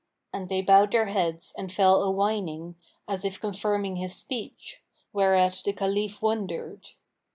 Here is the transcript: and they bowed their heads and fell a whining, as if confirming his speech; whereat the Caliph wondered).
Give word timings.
and 0.33 0.49
they 0.49 0.63
bowed 0.63 0.91
their 0.91 1.05
heads 1.05 1.53
and 1.55 1.71
fell 1.71 2.01
a 2.01 2.09
whining, 2.09 2.73
as 3.07 3.23
if 3.23 3.39
confirming 3.39 3.97
his 3.97 4.15
speech; 4.15 4.81
whereat 5.13 5.61
the 5.63 5.73
Caliph 5.73 6.23
wondered). 6.23 6.87